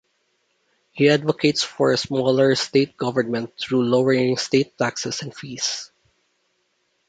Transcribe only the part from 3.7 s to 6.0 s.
lowering state taxes and fees.